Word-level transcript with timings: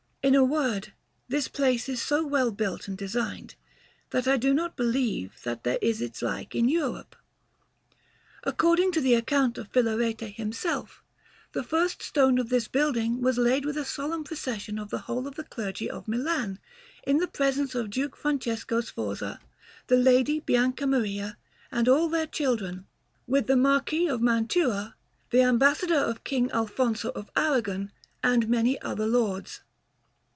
In 0.23 0.35
a 0.35 0.43
word, 0.43 0.93
this 1.27 1.47
place 1.47 1.89
is 1.89 1.99
so 1.99 2.23
well 2.23 2.51
built 2.51 2.87
and 2.87 2.95
designed, 2.95 3.55
that 4.11 4.27
I 4.27 4.37
do 4.37 4.53
not 4.53 4.77
believe 4.77 5.41
that 5.43 5.63
there 5.63 5.79
is 5.81 5.99
its 5.99 6.21
like 6.21 6.53
in 6.53 6.69
Europe. 6.69 7.15
According 8.43 8.91
to 8.91 9.01
the 9.01 9.15
account 9.15 9.57
of 9.57 9.71
Filarete 9.71 10.31
himself, 10.35 11.01
the 11.53 11.63
first 11.63 12.03
stone 12.03 12.37
of 12.37 12.49
this 12.49 12.67
building 12.67 13.19
was 13.19 13.39
laid 13.39 13.65
with 13.65 13.75
a 13.77 13.83
solemn 13.83 14.23
procession 14.23 14.77
of 14.77 14.91
the 14.91 14.99
whole 14.99 15.25
of 15.27 15.33
the 15.33 15.43
clergy 15.43 15.89
of 15.89 16.07
Milan, 16.07 16.59
in 17.01 17.17
the 17.17 17.27
presence 17.27 17.73
of 17.73 17.89
Duke 17.89 18.15
Francesco 18.15 18.79
Sforza, 18.81 19.39
the 19.87 19.97
Lady 19.97 20.39
Bianca 20.39 20.85
Maria, 20.85 21.35
and 21.71 21.89
all 21.89 22.07
their 22.07 22.27
children, 22.27 22.85
with 23.25 23.47
the 23.47 23.57
Marquis 23.57 24.07
of 24.07 24.21
Mantua, 24.21 24.95
the 25.31 25.41
Ambassador 25.41 25.97
of 25.97 26.23
King 26.23 26.51
Alfonso 26.51 27.09
of 27.15 27.31
Arragon, 27.35 27.91
and 28.21 28.47
many 28.47 28.79
other 28.83 29.07
lords. 29.07 29.61